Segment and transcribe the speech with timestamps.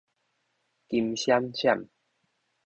[0.87, 1.89] 金閃閃